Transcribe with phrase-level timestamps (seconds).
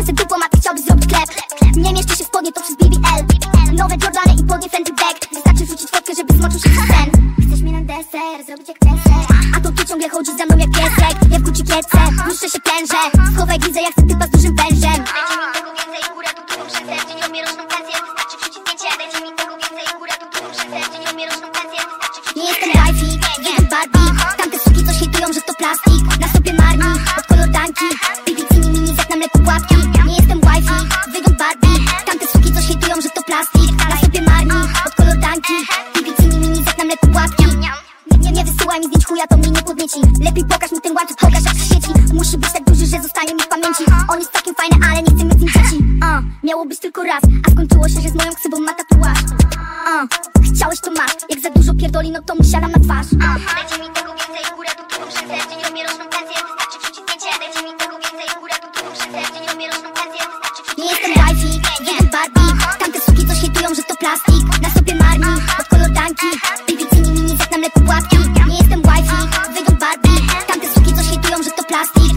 [0.00, 1.30] Rzęsy dyplomat chciałby zrobić klep
[1.76, 3.22] Nie mieszczy się w spodnie, to przez BBL
[3.80, 7.08] Nowe Jordany i podnie Fendi Bag Wystarczy rzucić fotkę, żeby zmoczył się sen.
[7.46, 9.24] Chcesz mnie na deser, zrobić jak deser.
[9.56, 11.14] A to ty ciągle chodzisz za mną jak piesek.
[11.32, 13.02] Ja w Gucci kiece, błyszczę się prężę
[13.34, 14.98] Schowaj widzę, jak chcę typa z dużym wężem.
[15.16, 17.08] Dajcie mi tego więcej, góra tu tu muszę zejść.
[17.32, 18.88] Dzień roczną pensję, wystarczy wrzucić zdjęcie.
[19.00, 20.92] Dajcie mi tego więcej, góra tu tu muszę zejść.
[21.06, 23.10] Dzień roczną pensję, wystarczy wrzucić Nie jestem wifey,
[23.46, 24.06] jestem Barbie.
[24.38, 25.99] Tamte suki coś hejtują, że to plastik
[36.96, 37.44] płatki
[38.20, 40.00] nie, nie, wysyłaj mi zdjęć chuja, to mnie nie podnieci.
[40.20, 43.34] Lepiej pokaż mi ten łańcuch, pokaż jak się świeci Musi być tak duży, że zostanie
[43.34, 43.84] mi w pamięci.
[44.08, 47.02] On jest takim fajny, ale nie chcę mieć z nim dzieci uh, Miało być tylko
[47.02, 49.18] raz, a skończyło się, że z moją ksywą ma tatuaż.
[49.22, 50.08] Uh,
[50.54, 52.79] Chciałeś to masz, jak za dużo pierdoli, no to mu siadam na
[71.80, 72.09] castigo.